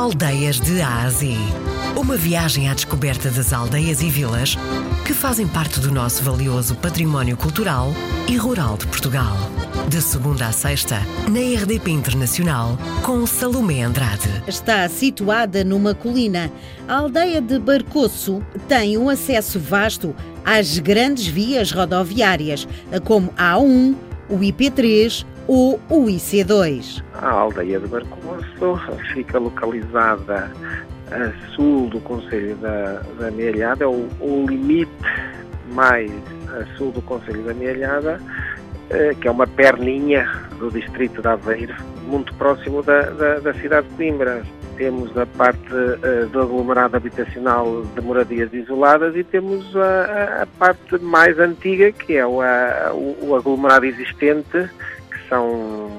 Aldeias 0.00 0.58
de 0.58 0.80
Ásia. 0.80 1.36
Uma 1.94 2.16
viagem 2.16 2.70
à 2.70 2.72
descoberta 2.72 3.30
das 3.30 3.52
aldeias 3.52 4.00
e 4.00 4.08
vilas 4.08 4.56
que 5.06 5.12
fazem 5.12 5.46
parte 5.46 5.78
do 5.78 5.92
nosso 5.92 6.22
valioso 6.22 6.74
património 6.74 7.36
cultural 7.36 7.92
e 8.26 8.34
rural 8.34 8.78
de 8.78 8.86
Portugal. 8.86 9.36
De 9.90 10.00
segunda 10.00 10.46
a 10.46 10.52
sexta, 10.52 11.06
na 11.28 11.40
RDP 11.40 11.90
Internacional, 11.90 12.78
com 13.02 13.26
Salomé 13.26 13.82
Andrade. 13.82 14.30
Está 14.48 14.88
situada 14.88 15.62
numa 15.62 15.94
colina. 15.94 16.50
A 16.88 16.94
aldeia 16.94 17.42
de 17.42 17.58
Barcoço 17.58 18.42
tem 18.66 18.96
um 18.96 19.10
acesso 19.10 19.60
vasto 19.60 20.16
às 20.42 20.78
grandes 20.78 21.26
vias 21.26 21.72
rodoviárias, 21.72 22.66
como 23.04 23.34
a 23.36 23.52
A1, 23.52 23.94
o 24.30 24.38
IP3 24.38 25.26
ou 25.50 25.80
o 25.90 26.04
IC2. 26.04 27.02
A 27.12 27.28
aldeia 27.28 27.80
de 27.80 27.88
Barcoço 27.88 28.80
fica 29.12 29.36
localizada 29.36 30.48
a 31.10 31.54
sul 31.56 31.88
do 31.88 31.98
Conselho 32.02 32.54
da, 32.58 33.02
da 33.18 33.26
Amealhada, 33.26 33.82
é 33.82 33.88
o, 33.88 34.08
o 34.20 34.46
limite 34.48 34.92
mais 35.72 36.08
a 36.52 36.64
sul 36.76 36.92
do 36.92 37.02
Conselho 37.02 37.42
da 37.42 37.50
Amealhada, 37.50 38.20
eh, 38.90 39.12
que 39.20 39.26
é 39.26 39.30
uma 39.32 39.44
perninha 39.44 40.24
do 40.60 40.70
distrito 40.70 41.20
de 41.20 41.26
Aveiro, 41.26 41.74
muito 42.06 42.32
próximo 42.34 42.80
da, 42.84 43.10
da, 43.10 43.40
da 43.40 43.54
cidade 43.54 43.88
de 43.88 43.94
Coimbra. 43.96 44.44
Temos 44.76 45.14
a 45.18 45.26
parte 45.26 45.74
uh, 45.74 46.26
do 46.28 46.40
aglomerado 46.40 46.96
habitacional 46.96 47.82
de 47.94 48.00
moradias 48.00 48.50
isoladas 48.54 49.14
e 49.14 49.22
temos 49.22 49.76
a, 49.76 50.42
a 50.42 50.46
parte 50.58 50.96
mais 51.00 51.38
antiga, 51.38 51.92
que 51.92 52.16
é 52.16 52.24
o, 52.24 52.40
a, 52.40 52.90
o, 52.94 53.28
o 53.28 53.36
aglomerado 53.36 53.84
existente, 53.84 54.70
são 55.30 55.90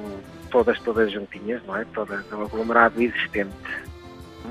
todas, 0.51 0.79
todas 0.81 1.11
juntinhas, 1.11 1.63
não 1.65 1.75
é? 1.75 1.85
Todas, 1.93 2.23
o 2.31 2.43
aglomerado 2.43 3.01
existente 3.01 3.55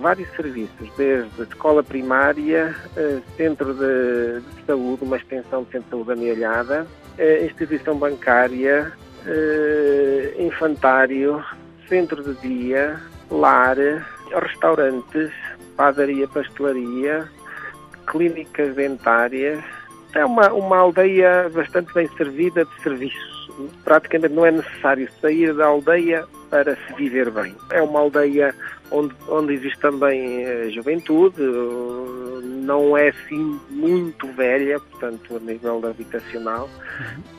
vários 0.00 0.28
serviços, 0.30 0.90
desde 0.96 1.42
escola 1.42 1.82
primária, 1.82 2.74
eh, 2.96 3.20
centro 3.36 3.74
de, 3.74 4.40
de 4.40 4.66
saúde, 4.66 5.04
uma 5.04 5.16
extensão 5.16 5.62
de 5.64 5.72
centro 5.72 5.84
de 5.84 5.90
saúde 5.90 6.12
amealhada, 6.12 6.86
eh, 7.18 7.44
instituição 7.44 7.96
bancária, 7.96 8.92
eh, 9.26 10.34
infantário, 10.38 11.44
centro 11.88 12.22
de 12.22 12.34
dia, 12.40 13.00
lar, 13.30 13.76
restaurantes, 14.42 15.30
padaria, 15.76 16.26
pastelaria, 16.28 17.28
clínicas 18.06 18.74
dentárias. 18.74 19.62
É 20.14 20.24
uma, 20.24 20.52
uma 20.52 20.78
aldeia 20.78 21.48
bastante 21.52 21.92
bem 21.92 22.08
servida 22.16 22.64
de 22.64 22.82
serviços. 22.82 23.29
Praticamente 23.84 24.34
não 24.34 24.46
é 24.46 24.50
necessário 24.50 25.08
sair 25.20 25.54
da 25.54 25.66
aldeia 25.66 26.24
para 26.50 26.76
se 26.76 26.94
viver 26.94 27.30
bem. 27.30 27.54
É 27.70 27.80
uma 27.80 28.00
aldeia 28.00 28.54
onde, 28.90 29.14
onde 29.28 29.54
existe 29.54 29.78
também 29.78 30.44
eh, 30.44 30.68
juventude, 30.70 31.40
não 32.70 32.96
é 32.96 33.08
assim 33.08 33.58
muito 33.70 34.26
velha, 34.28 34.78
portanto, 34.78 35.36
a 35.36 35.40
nível 35.40 35.80
habitacional. 35.86 36.68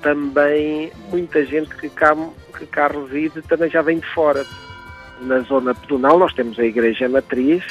Também 0.02 0.92
muita 1.10 1.46
gente 1.46 1.74
que 1.76 1.90
cá, 1.90 2.16
que 2.58 2.66
cá 2.66 2.88
reside 2.88 3.42
também 3.44 3.70
já 3.70 3.82
vem 3.82 4.00
de 4.00 4.08
fora. 4.08 4.46
Na 5.22 5.40
zona 5.40 5.76
pedonal 5.76 6.18
nós 6.18 6.34
temos 6.34 6.58
a 6.58 6.66
Igreja 6.66 7.08
Matriz, 7.08 7.64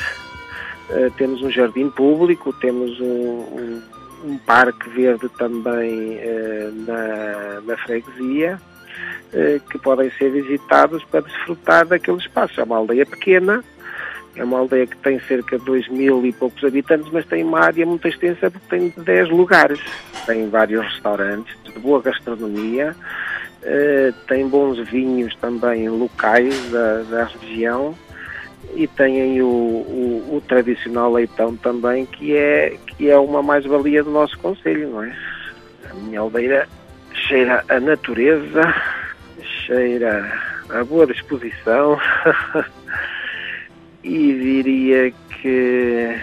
uh, 0.90 1.10
temos 1.16 1.42
um 1.42 1.50
jardim 1.50 1.90
público, 1.90 2.52
temos 2.52 3.00
um, 3.00 3.04
um, 3.04 3.82
um 4.24 4.36
parque 4.38 4.88
verde 4.90 5.28
também 5.30 6.18
uh, 6.18 6.72
na, 6.86 7.60
na 7.62 7.76
freguesia 7.78 8.60
eh, 9.32 9.60
que 9.70 9.78
podem 9.78 10.10
ser 10.18 10.30
visitados 10.30 11.04
para 11.04 11.20
desfrutar 11.20 11.86
daquele 11.86 12.18
espaço. 12.18 12.60
É 12.60 12.64
uma 12.64 12.78
aldeia 12.78 13.06
pequena, 13.06 13.62
é 14.34 14.42
uma 14.42 14.58
aldeia 14.58 14.88
que 14.88 14.96
tem 14.96 15.20
cerca 15.20 15.56
de 15.56 15.64
2 15.64 15.88
mil 15.88 16.26
e 16.26 16.32
poucos 16.32 16.64
habitantes, 16.64 17.08
mas 17.12 17.24
tem 17.26 17.44
uma 17.44 17.60
área 17.60 17.86
muito 17.86 18.08
extensa 18.08 18.50
porque 18.50 18.66
tem 18.68 18.92
10 18.96 19.30
lugares. 19.30 19.80
Tem 20.26 20.48
vários 20.48 20.84
restaurantes 20.84 21.56
de 21.62 21.78
boa 21.78 22.02
gastronomia, 22.02 22.96
eh, 23.62 24.12
tem 24.26 24.48
bons 24.48 24.78
vinhos 24.88 25.34
também 25.36 25.88
locais 25.88 26.70
da, 26.70 27.02
da 27.04 27.24
região 27.24 27.94
e 28.74 28.88
têm 28.88 29.40
o, 29.42 29.46
o, 29.46 30.29
tradicional 30.50 31.12
leitão 31.12 31.56
também, 31.56 32.04
que 32.04 32.36
é, 32.36 32.76
que 32.88 33.08
é 33.08 33.16
uma 33.16 33.40
mais-valia 33.40 34.02
do 34.02 34.10
nosso 34.10 34.36
Conselho, 34.40 34.90
não 34.90 35.04
é? 35.04 35.16
A 35.88 35.94
minha 35.94 36.18
aldeia 36.18 36.68
cheira 37.14 37.64
a 37.68 37.78
natureza, 37.78 38.60
cheira 39.64 40.28
a 40.68 40.82
boa 40.82 41.06
disposição 41.06 41.96
e 44.02 44.32
diria 44.32 45.12
que 45.40 46.18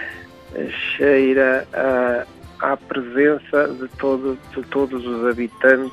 cheira 0.94 1.66
a, 1.72 2.26
à 2.72 2.76
presença 2.76 3.68
de, 3.80 3.88
todo, 3.96 4.38
de 4.54 4.62
todos 4.64 5.06
os 5.06 5.26
habitantes 5.26 5.92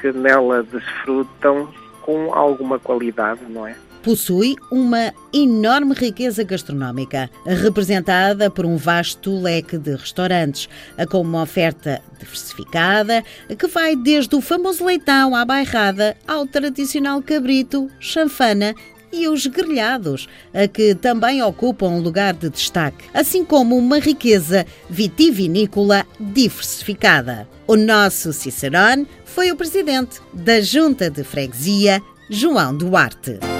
que 0.00 0.10
nela 0.10 0.62
desfrutam 0.62 1.68
com 2.00 2.32
alguma 2.32 2.78
qualidade, 2.78 3.42
não 3.46 3.66
é? 3.66 3.76
Possui 4.02 4.56
uma 4.70 5.14
enorme 5.32 5.94
riqueza 5.94 6.42
gastronómica, 6.42 7.30
representada 7.46 8.50
por 8.50 8.66
um 8.66 8.76
vasto 8.76 9.40
leque 9.40 9.78
de 9.78 9.94
restaurantes, 9.94 10.68
com 11.10 11.20
uma 11.20 11.42
oferta 11.42 12.02
diversificada 12.18 13.24
que 13.58 13.66
vai 13.66 13.96
desde 13.96 14.34
o 14.34 14.40
famoso 14.40 14.84
leitão 14.84 15.34
à 15.34 15.44
bairrada 15.44 16.16
ao 16.26 16.46
tradicional 16.46 17.22
cabrito, 17.22 17.90
chanfana 18.00 18.74
e 19.12 19.28
os 19.28 19.46
grelhados, 19.46 20.26
a 20.54 20.66
que 20.66 20.94
também 20.94 21.42
ocupam 21.42 21.88
um 21.88 22.00
lugar 22.00 22.32
de 22.32 22.48
destaque, 22.48 23.04
assim 23.12 23.44
como 23.44 23.76
uma 23.76 23.98
riqueza 23.98 24.66
vitivinícola 24.88 26.06
diversificada. 26.18 27.46
O 27.66 27.76
nosso 27.76 28.32
Cicerone 28.32 29.06
foi 29.24 29.52
o 29.52 29.56
presidente 29.56 30.20
da 30.32 30.60
Junta 30.60 31.10
de 31.10 31.22
Freguesia, 31.22 32.02
João 32.30 32.76
Duarte. 32.76 33.51